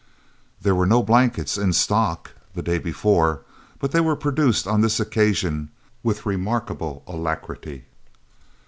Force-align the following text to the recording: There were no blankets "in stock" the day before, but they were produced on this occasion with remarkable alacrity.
There 0.63 0.73
were 0.73 0.87
no 0.87 1.03
blankets 1.03 1.59
"in 1.59 1.73
stock" 1.73 2.31
the 2.55 2.63
day 2.63 2.79
before, 2.79 3.41
but 3.77 3.91
they 3.91 3.99
were 4.01 4.15
produced 4.15 4.65
on 4.65 4.81
this 4.81 4.99
occasion 4.99 5.69
with 6.01 6.25
remarkable 6.25 7.03
alacrity. 7.05 7.85